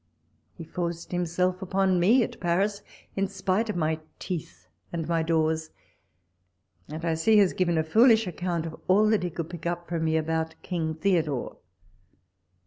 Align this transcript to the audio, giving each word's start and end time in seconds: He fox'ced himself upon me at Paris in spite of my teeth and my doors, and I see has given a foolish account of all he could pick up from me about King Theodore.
He 0.55 0.63
fox'ced 0.63 1.11
himself 1.11 1.61
upon 1.61 1.99
me 1.99 2.23
at 2.23 2.39
Paris 2.39 2.81
in 3.15 3.27
spite 3.27 3.69
of 3.69 3.75
my 3.75 3.99
teeth 4.17 4.67
and 4.91 5.07
my 5.07 5.21
doors, 5.21 5.69
and 6.87 7.05
I 7.05 7.13
see 7.13 7.37
has 7.37 7.53
given 7.53 7.77
a 7.77 7.83
foolish 7.83 8.25
account 8.25 8.65
of 8.65 8.81
all 8.87 9.09
he 9.09 9.29
could 9.29 9.51
pick 9.51 9.67
up 9.67 9.87
from 9.87 10.05
me 10.05 10.17
about 10.17 10.55
King 10.63 10.95
Theodore. 10.95 11.57